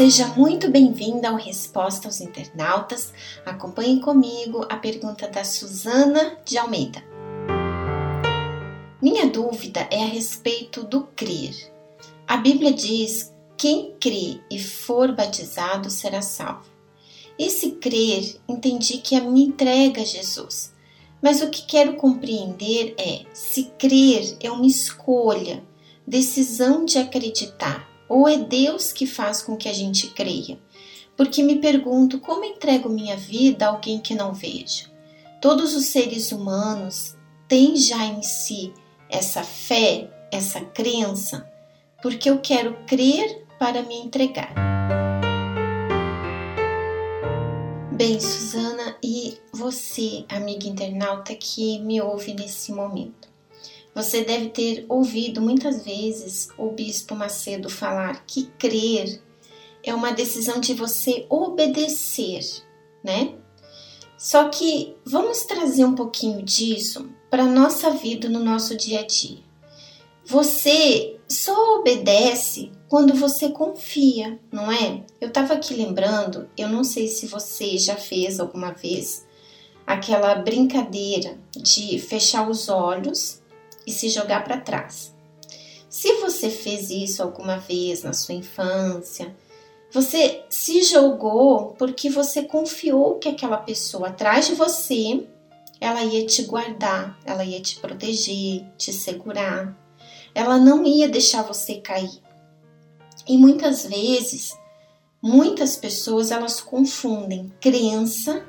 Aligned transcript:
Seja 0.00 0.28
muito 0.28 0.70
bem-vinda 0.70 1.28
ao 1.28 1.36
Resposta 1.36 2.08
aos 2.08 2.22
Internautas. 2.22 3.12
Acompanhe 3.44 4.00
comigo 4.00 4.66
a 4.66 4.78
pergunta 4.78 5.28
da 5.28 5.44
Suzana 5.44 6.38
de 6.42 6.56
Almeida. 6.56 7.04
Minha 9.02 9.28
dúvida 9.28 9.86
é 9.90 10.02
a 10.02 10.06
respeito 10.06 10.84
do 10.84 11.02
crer. 11.14 11.54
A 12.26 12.38
Bíblia 12.38 12.72
diz: 12.72 13.30
quem 13.58 13.94
crê 14.00 14.40
e 14.50 14.58
for 14.58 15.14
batizado 15.14 15.90
será 15.90 16.22
salvo. 16.22 16.70
Esse 17.38 17.72
crer, 17.72 18.40
entendi 18.48 19.02
que 19.02 19.14
é 19.14 19.18
a 19.18 19.24
minha 19.24 19.48
entrega 19.48 20.00
a 20.00 20.06
Jesus. 20.06 20.72
Mas 21.20 21.42
o 21.42 21.50
que 21.50 21.66
quero 21.66 21.96
compreender 21.96 22.94
é 22.96 23.26
se 23.34 23.64
crer 23.78 24.34
é 24.40 24.50
uma 24.50 24.66
escolha, 24.66 25.62
decisão 26.06 26.86
de 26.86 26.96
acreditar 26.96 27.89
ou 28.10 28.28
é 28.28 28.36
Deus 28.36 28.92
que 28.92 29.06
faz 29.06 29.40
com 29.40 29.56
que 29.56 29.68
a 29.68 29.72
gente 29.72 30.08
creia? 30.08 30.58
Porque 31.16 31.44
me 31.44 31.60
pergunto 31.60 32.18
como 32.18 32.44
entrego 32.44 32.88
minha 32.88 33.16
vida 33.16 33.66
a 33.66 33.68
alguém 33.68 34.00
que 34.00 34.16
não 34.16 34.34
vejo. 34.34 34.90
Todos 35.40 35.76
os 35.76 35.86
seres 35.86 36.32
humanos 36.32 37.16
têm 37.46 37.76
já 37.76 38.04
em 38.04 38.20
si 38.20 38.74
essa 39.08 39.44
fé, 39.44 40.10
essa 40.32 40.60
crença, 40.60 41.48
porque 42.02 42.28
eu 42.28 42.40
quero 42.40 42.76
crer 42.84 43.46
para 43.60 43.82
me 43.82 43.94
entregar. 43.94 44.54
Bem, 47.92 48.18
Suzana, 48.18 48.96
e 49.04 49.38
você, 49.52 50.24
amiga 50.28 50.66
internauta 50.66 51.32
que 51.36 51.78
me 51.78 52.00
ouve 52.00 52.34
nesse 52.34 52.72
momento? 52.72 53.29
Você 53.94 54.22
deve 54.22 54.50
ter 54.50 54.86
ouvido 54.88 55.40
muitas 55.40 55.84
vezes 55.84 56.48
o 56.56 56.70
Bispo 56.70 57.14
Macedo 57.14 57.68
falar 57.68 58.24
que 58.24 58.46
crer 58.58 59.20
é 59.82 59.94
uma 59.94 60.12
decisão 60.12 60.60
de 60.60 60.74
você 60.74 61.26
obedecer, 61.28 62.40
né? 63.02 63.34
Só 64.16 64.48
que 64.48 64.96
vamos 65.04 65.44
trazer 65.44 65.84
um 65.84 65.94
pouquinho 65.94 66.42
disso 66.42 67.10
para 67.30 67.44
nossa 67.44 67.90
vida 67.90 68.28
no 68.28 68.40
nosso 68.40 68.76
dia 68.76 69.00
a 69.00 69.06
dia. 69.06 69.38
Você 70.26 71.18
só 71.26 71.78
obedece 71.78 72.70
quando 72.88 73.14
você 73.14 73.48
confia, 73.48 74.38
não 74.52 74.70
é? 74.70 75.04
Eu 75.20 75.28
estava 75.28 75.54
aqui 75.54 75.74
lembrando, 75.74 76.48
eu 76.56 76.68
não 76.68 76.84
sei 76.84 77.08
se 77.08 77.26
você 77.26 77.78
já 77.78 77.96
fez 77.96 78.38
alguma 78.38 78.72
vez 78.72 79.26
aquela 79.86 80.34
brincadeira 80.34 81.38
de 81.56 81.98
fechar 81.98 82.48
os 82.48 82.68
olhos 82.68 83.39
e 83.90 83.92
se 83.92 84.08
jogar 84.08 84.44
para 84.44 84.60
trás. 84.60 85.12
Se 85.88 86.20
você 86.20 86.48
fez 86.48 86.88
isso 86.90 87.22
alguma 87.22 87.58
vez 87.58 88.02
na 88.02 88.12
sua 88.12 88.34
infância, 88.34 89.34
você 89.92 90.44
se 90.48 90.82
jogou 90.84 91.74
porque 91.76 92.08
você 92.08 92.44
confiou 92.44 93.18
que 93.18 93.28
aquela 93.28 93.56
pessoa 93.56 94.08
atrás 94.08 94.46
de 94.46 94.54
você, 94.54 95.26
ela 95.80 96.04
ia 96.04 96.24
te 96.24 96.42
guardar, 96.42 97.18
ela 97.24 97.44
ia 97.44 97.60
te 97.60 97.80
proteger, 97.80 98.64
te 98.78 98.92
segurar. 98.92 99.76
Ela 100.32 100.58
não 100.58 100.86
ia 100.86 101.08
deixar 101.08 101.42
você 101.42 101.76
cair. 101.80 102.22
E 103.26 103.36
muitas 103.36 103.84
vezes, 103.84 104.56
muitas 105.20 105.76
pessoas 105.76 106.30
elas 106.30 106.60
confundem 106.60 107.52
crença 107.60 108.46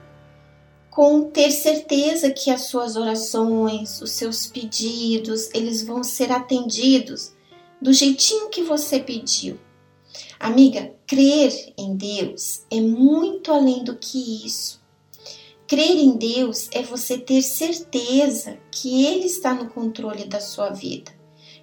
com 0.91 1.23
ter 1.23 1.51
certeza 1.51 2.29
que 2.31 2.51
as 2.51 2.63
suas 2.63 2.97
orações, 2.97 4.01
os 4.01 4.11
seus 4.11 4.45
pedidos, 4.45 5.49
eles 5.53 5.83
vão 5.83 6.03
ser 6.03 6.33
atendidos 6.33 7.33
do 7.81 7.93
jeitinho 7.93 8.49
que 8.49 8.61
você 8.61 8.99
pediu. 8.99 9.57
Amiga, 10.37 10.93
crer 11.07 11.73
em 11.77 11.95
Deus 11.95 12.65
é 12.69 12.81
muito 12.81 13.53
além 13.53 13.85
do 13.85 13.95
que 13.95 14.45
isso. 14.45 14.81
Crer 15.65 15.95
em 15.95 16.17
Deus 16.17 16.67
é 16.73 16.83
você 16.83 17.17
ter 17.17 17.41
certeza 17.41 18.59
que 18.69 19.05
Ele 19.05 19.27
está 19.27 19.53
no 19.53 19.69
controle 19.69 20.25
da 20.25 20.41
sua 20.41 20.71
vida, 20.71 21.09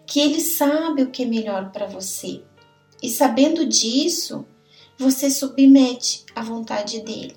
que 0.06 0.18
Ele 0.20 0.40
sabe 0.40 1.02
o 1.02 1.10
que 1.10 1.24
é 1.24 1.26
melhor 1.26 1.70
para 1.70 1.86
você. 1.86 2.42
E 3.02 3.10
sabendo 3.10 3.66
disso, 3.66 4.46
você 4.96 5.30
submete 5.30 6.24
à 6.34 6.42
vontade 6.42 7.00
dele. 7.00 7.36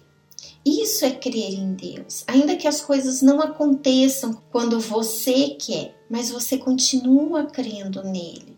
Isso 0.66 1.06
é 1.06 1.12
crer 1.12 1.54
em 1.54 1.74
Deus. 1.74 2.24
Ainda 2.28 2.56
que 2.56 2.68
as 2.68 2.82
coisas 2.82 3.22
não 3.22 3.42
aconteçam 3.42 4.42
quando 4.52 4.80
você 4.80 5.56
quer, 5.60 5.96
mas 6.10 6.30
você 6.30 6.58
continua 6.58 7.46
crendo 7.46 8.04
nele. 8.04 8.58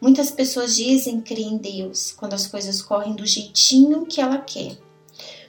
Muitas 0.00 0.30
pessoas 0.30 0.76
dizem 0.76 1.20
crer 1.20 1.46
em 1.46 1.56
Deus 1.56 2.12
quando 2.12 2.34
as 2.34 2.46
coisas 2.46 2.82
correm 2.82 3.14
do 3.14 3.26
jeitinho 3.26 4.06
que 4.06 4.20
ela 4.20 4.38
quer. 4.38 4.78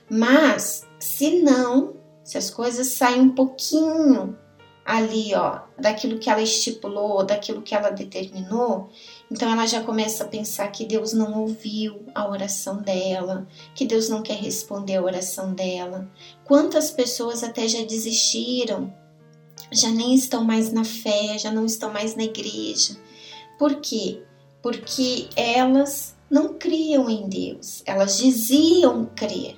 Mas 0.08 0.86
se 0.98 1.40
não, 1.42 1.94
se 2.24 2.36
as 2.36 2.50
coisas 2.50 2.88
saem 2.88 3.20
um 3.20 3.34
pouquinho 3.34 4.36
ali, 4.96 5.32
ó, 5.34 5.60
daquilo 5.78 6.18
que 6.18 6.28
ela 6.28 6.42
estipulou, 6.42 7.24
daquilo 7.24 7.62
que 7.62 7.74
ela 7.74 7.90
determinou, 7.90 8.90
então 9.30 9.48
ela 9.48 9.64
já 9.64 9.84
começa 9.84 10.24
a 10.24 10.28
pensar 10.28 10.66
que 10.72 10.84
Deus 10.84 11.12
não 11.12 11.40
ouviu 11.40 12.04
a 12.12 12.28
oração 12.28 12.82
dela, 12.82 13.46
que 13.74 13.86
Deus 13.86 14.08
não 14.08 14.20
quer 14.20 14.36
responder 14.36 14.96
a 14.96 15.02
oração 15.02 15.54
dela. 15.54 16.10
Quantas 16.44 16.90
pessoas 16.90 17.44
até 17.44 17.68
já 17.68 17.84
desistiram, 17.84 18.92
já 19.70 19.90
nem 19.90 20.12
estão 20.14 20.42
mais 20.42 20.72
na 20.72 20.84
fé, 20.84 21.38
já 21.38 21.52
não 21.52 21.64
estão 21.64 21.92
mais 21.92 22.16
na 22.16 22.24
igreja. 22.24 22.96
Por 23.58 23.76
quê? 23.76 24.22
Porque 24.60 25.28
elas 25.36 26.16
não 26.28 26.54
criam 26.54 27.08
em 27.08 27.28
Deus, 27.28 27.82
elas 27.86 28.18
diziam 28.18 29.08
crer, 29.14 29.56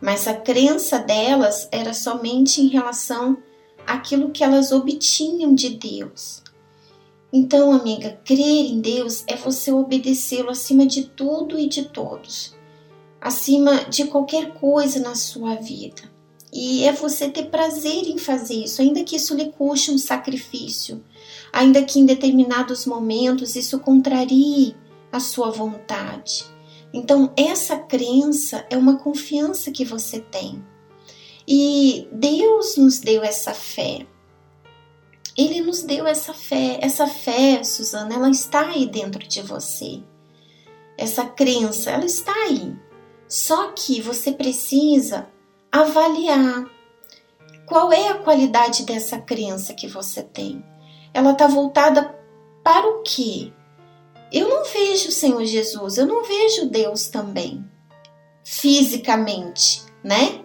mas 0.00 0.28
a 0.28 0.34
crença 0.34 1.00
delas 1.00 1.68
era 1.72 1.92
somente 1.92 2.60
em 2.60 2.68
relação 2.68 3.42
àquilo 3.88 4.30
que 4.30 4.44
elas 4.44 4.70
obtinham 4.70 5.54
de 5.54 5.70
Deus. 5.70 6.42
Então, 7.32 7.72
amiga, 7.72 8.20
crer 8.24 8.66
em 8.66 8.80
Deus 8.80 9.24
é 9.26 9.34
você 9.34 9.72
obedecê-lo 9.72 10.50
acima 10.50 10.86
de 10.86 11.04
tudo 11.04 11.58
e 11.58 11.66
de 11.66 11.86
todos, 11.86 12.54
acima 13.20 13.84
de 13.84 14.04
qualquer 14.04 14.54
coisa 14.54 15.00
na 15.00 15.14
sua 15.14 15.54
vida. 15.56 16.02
E 16.52 16.84
é 16.84 16.92
você 16.92 17.28
ter 17.28 17.46
prazer 17.46 18.06
em 18.06 18.18
fazer 18.18 18.64
isso, 18.64 18.80
ainda 18.80 19.04
que 19.04 19.16
isso 19.16 19.34
lhe 19.34 19.52
custe 19.52 19.90
um 19.90 19.98
sacrifício, 19.98 21.02
ainda 21.52 21.82
que 21.82 21.98
em 21.98 22.06
determinados 22.06 22.86
momentos 22.86 23.56
isso 23.56 23.78
contrarie 23.80 24.74
a 25.12 25.20
sua 25.20 25.50
vontade. 25.50 26.44
Então, 26.92 27.32
essa 27.36 27.76
crença 27.76 28.66
é 28.70 28.76
uma 28.76 28.96
confiança 28.96 29.70
que 29.70 29.84
você 29.84 30.20
tem. 30.20 30.62
E 31.50 32.06
Deus 32.12 32.76
nos 32.76 32.98
deu 32.98 33.24
essa 33.24 33.54
fé. 33.54 34.06
Ele 35.34 35.62
nos 35.62 35.82
deu 35.82 36.06
essa 36.06 36.34
fé. 36.34 36.78
Essa 36.82 37.06
fé, 37.06 37.64
Suzana, 37.64 38.16
ela 38.16 38.28
está 38.28 38.66
aí 38.68 38.86
dentro 38.86 39.26
de 39.26 39.40
você. 39.40 40.02
Essa 40.98 41.24
crença, 41.24 41.90
ela 41.90 42.04
está 42.04 42.34
aí. 42.34 42.76
Só 43.26 43.72
que 43.72 44.02
você 44.02 44.30
precisa 44.30 45.26
avaliar 45.72 46.66
qual 47.64 47.90
é 47.90 48.08
a 48.08 48.18
qualidade 48.18 48.82
dessa 48.84 49.18
crença 49.18 49.72
que 49.72 49.88
você 49.88 50.22
tem. 50.22 50.62
Ela 51.14 51.32
está 51.32 51.46
voltada 51.46 52.14
para 52.62 52.86
o 52.86 53.02
quê? 53.02 53.54
Eu 54.30 54.50
não 54.50 54.64
vejo 54.64 55.08
o 55.08 55.12
Senhor 55.12 55.42
Jesus, 55.46 55.96
eu 55.96 56.06
não 56.06 56.22
vejo 56.24 56.68
Deus 56.68 57.08
também, 57.08 57.64
fisicamente, 58.44 59.82
né? 60.04 60.37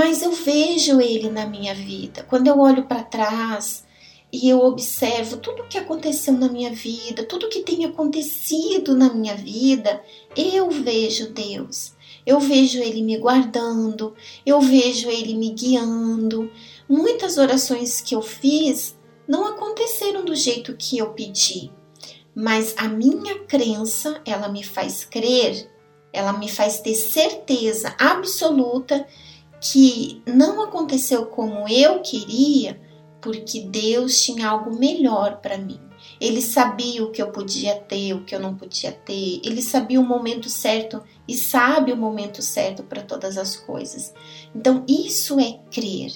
Mas 0.00 0.22
eu 0.22 0.32
vejo 0.32 0.98
Ele 0.98 1.28
na 1.28 1.44
minha 1.44 1.74
vida. 1.74 2.24
Quando 2.26 2.46
eu 2.46 2.58
olho 2.58 2.84
para 2.84 3.02
trás, 3.02 3.84
e 4.32 4.48
eu 4.48 4.60
observo 4.60 5.36
tudo 5.36 5.62
o 5.62 5.68
que 5.68 5.76
aconteceu 5.76 6.32
na 6.32 6.48
minha 6.48 6.72
vida, 6.72 7.22
tudo 7.22 7.50
que 7.50 7.60
tem 7.60 7.84
acontecido 7.84 8.96
na 8.96 9.12
minha 9.12 9.36
vida, 9.36 10.02
eu 10.34 10.70
vejo 10.70 11.34
Deus. 11.34 11.92
Eu 12.24 12.40
vejo 12.40 12.78
Ele 12.78 13.02
me 13.02 13.18
guardando, 13.18 14.14
eu 14.46 14.58
vejo 14.62 15.10
Ele 15.10 15.34
me 15.34 15.50
guiando. 15.50 16.50
Muitas 16.88 17.36
orações 17.36 18.00
que 18.00 18.14
eu 18.14 18.22
fiz 18.22 18.96
não 19.28 19.44
aconteceram 19.48 20.24
do 20.24 20.34
jeito 20.34 20.78
que 20.78 20.96
eu 20.96 21.12
pedi, 21.12 21.70
mas 22.34 22.74
a 22.78 22.88
minha 22.88 23.40
crença, 23.40 24.18
ela 24.24 24.48
me 24.48 24.64
faz 24.64 25.04
crer, 25.04 25.70
ela 26.10 26.32
me 26.32 26.48
faz 26.48 26.80
ter 26.80 26.94
certeza 26.94 27.94
absoluta 27.98 29.06
que 29.60 30.22
não 30.26 30.62
aconteceu 30.62 31.26
como 31.26 31.68
eu 31.68 32.00
queria 32.00 32.80
porque 33.20 33.60
Deus 33.60 34.22
tinha 34.22 34.48
algo 34.48 34.78
melhor 34.78 35.40
para 35.40 35.58
mim. 35.58 35.80
Ele 36.20 36.40
sabia 36.40 37.04
o 37.04 37.10
que 37.10 37.20
eu 37.20 37.30
podia 37.30 37.76
ter, 37.76 38.14
o 38.14 38.24
que 38.24 38.34
eu 38.34 38.40
não 38.40 38.54
podia 38.54 38.92
ter. 38.92 39.40
Ele 39.44 39.60
sabia 39.60 40.00
o 40.00 40.04
momento 40.04 40.48
certo 40.48 41.02
e 41.28 41.36
sabe 41.36 41.92
o 41.92 41.96
momento 41.96 42.42
certo 42.42 42.82
para 42.82 43.02
todas 43.02 43.36
as 43.36 43.56
coisas. 43.56 44.12
Então, 44.54 44.84
isso 44.88 45.38
é 45.38 45.60
crer. 45.70 46.12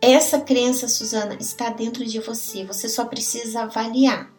Essa 0.00 0.40
crença, 0.40 0.86
Suzana, 0.86 1.36
está 1.40 1.70
dentro 1.70 2.04
de 2.04 2.20
você. 2.20 2.64
Você 2.64 2.88
só 2.88 3.04
precisa 3.04 3.62
avaliar 3.62 4.32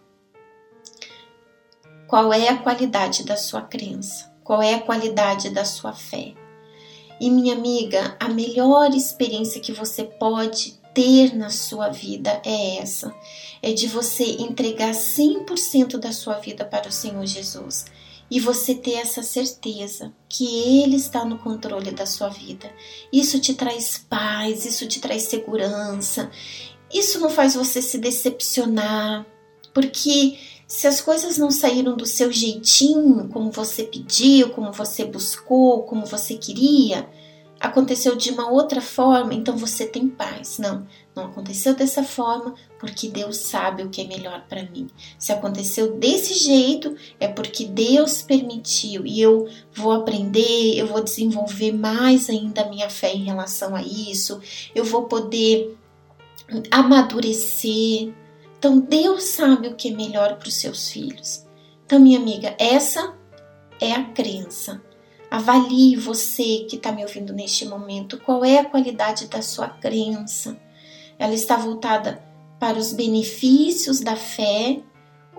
qual 2.08 2.32
é 2.34 2.50
a 2.50 2.58
qualidade 2.58 3.24
da 3.24 3.36
sua 3.36 3.62
crença. 3.62 4.32
Qual 4.44 4.62
é 4.64 4.74
a 4.74 4.82
qualidade 4.82 5.50
da 5.50 5.66
sua 5.66 5.94
fé? 5.94 6.34
E 7.20 7.30
minha 7.30 7.54
amiga, 7.54 8.16
a 8.20 8.30
melhor 8.30 8.94
experiência 8.94 9.62
que 9.62 9.72
você 9.72 10.04
pode 10.04 10.80
ter 10.94 11.36
na 11.36 11.50
sua 11.50 11.90
vida 11.90 12.42
é 12.46 12.78
essa: 12.78 13.14
é 13.62 13.74
de 13.74 13.88
você 13.88 14.24
entregar 14.24 14.92
100% 14.92 15.98
da 15.98 16.12
sua 16.12 16.36
vida 16.36 16.66
para 16.66 16.90
o 16.90 16.92
Senhor 16.92 17.26
Jesus. 17.26 17.86
E 18.32 18.40
você 18.40 18.76
ter 18.76 18.94
essa 18.94 19.24
certeza 19.24 20.14
que 20.28 20.46
Ele 20.46 20.96
está 20.96 21.26
no 21.26 21.40
controle 21.40 21.90
da 21.90 22.06
sua 22.06 22.30
vida. 22.30 22.72
Isso 23.12 23.40
te 23.40 23.56
traz 23.56 23.98
paz, 23.98 24.66
isso 24.66 24.88
te 24.88 25.00
traz 25.00 25.24
segurança, 25.24 26.30
isso 26.94 27.20
não 27.20 27.30
faz 27.30 27.56
você 27.56 27.82
se 27.82 27.98
decepcionar, 27.98 29.26
porque 29.74 30.38
se 30.70 30.86
as 30.86 31.02
coisas 31.02 31.40
não 31.40 31.50
saíram 31.50 31.98
do 31.98 32.06
seu 32.06 32.32
jeitinho, 32.32 33.28
como 33.30 33.50
você 33.50 33.82
pediu, 33.84 34.52
como 34.52 34.72
você 34.72 35.04
buscou, 35.04 35.82
como 35.82 36.06
você 36.06 36.36
queria, 36.36 37.10
aconteceu 37.60 38.16
de 38.16 38.30
uma 38.30 38.52
outra 38.52 38.80
forma, 38.80 39.34
então 39.34 39.58
você 39.58 39.88
tem 39.88 40.08
paz. 40.08 40.60
Não, 40.60 40.86
não 41.16 41.26
aconteceu 41.26 41.74
dessa 41.74 42.04
forma 42.04 42.54
porque 42.80 43.10
Deus 43.10 43.38
sabe 43.38 43.82
o 43.82 43.90
que 43.90 44.02
é 44.02 44.08
melhor 44.08 44.46
para 44.48 44.62
mim. 44.62 44.86
Se 45.18 45.32
aconteceu 45.32 45.98
desse 45.98 46.36
jeito, 46.36 46.96
é 47.20 47.28
porque 47.28 47.66
Deus 47.66 48.22
permitiu 48.22 49.08
e 49.08 49.20
eu 49.20 49.50
vou 49.74 49.92
aprender, 49.92 50.78
eu 50.78 50.86
vou 50.86 51.04
desenvolver 51.04 51.72
mais 51.72 52.30
ainda 52.30 52.62
a 52.62 52.70
minha 52.70 52.92
fé 52.92 53.12
em 53.12 53.24
relação 53.24 53.76
a 53.76 53.82
isso, 53.82 54.40
eu 54.76 54.86
vou 54.86 55.06
poder 55.06 55.76
amadurecer, 56.70 58.14
então 58.60 58.78
Deus 58.78 59.24
sabe 59.24 59.70
o 59.70 59.76
que 59.76 59.88
é 59.88 59.96
melhor 59.96 60.36
para 60.36 60.50
os 60.50 60.56
seus 60.56 60.90
filhos. 60.92 61.46
Então, 61.86 61.98
minha 61.98 62.20
amiga, 62.20 62.56
essa 62.60 63.16
é 63.80 63.94
a 63.94 64.04
crença. 64.04 64.82
Avalie 65.32 65.96
você 65.96 66.66
que 66.70 66.76
está 66.76 66.92
me 66.92 67.02
ouvindo 67.04 67.32
neste 67.32 67.66
momento, 67.66 68.20
qual 68.20 68.44
é 68.44 68.60
a 68.60 68.66
qualidade 68.66 69.28
da 69.28 69.42
sua 69.42 69.70
crença? 69.70 70.60
Ela 71.18 71.34
está 71.34 71.56
voltada 71.56 72.22
para 72.60 72.78
os 72.78 72.92
benefícios 72.92 74.02
da 74.02 74.18
fé 74.18 74.82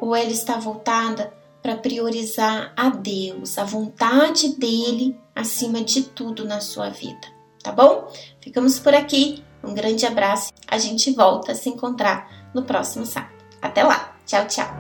ou 0.01 0.17
ela 0.17 0.31
está 0.31 0.59
voltada 0.59 1.33
para 1.63 1.77
priorizar 1.77 2.73
a 2.75 2.89
Deus, 2.89 3.59
a 3.59 3.65
vontade 3.65 4.57
dele 4.57 5.21
acima 5.35 5.85
de 5.85 6.05
tudo 6.05 6.47
na 6.47 6.61
sua 6.61 6.89
vida? 6.89 7.29
Tá 7.63 7.71
bom? 7.71 8.11
Ficamos 8.41 8.79
por 8.79 8.95
aqui. 8.95 9.45
Um 9.63 9.75
grande 9.75 10.07
abraço. 10.07 10.53
A 10.67 10.79
gente 10.79 11.13
volta 11.13 11.53
a 11.53 11.55
se 11.55 11.69
encontrar 11.69 12.29
no 12.55 12.63
próximo 12.63 13.05
sábado. 13.05 13.35
Até 13.61 13.83
lá. 13.83 14.15
Tchau, 14.27 14.47
tchau. 14.47 14.80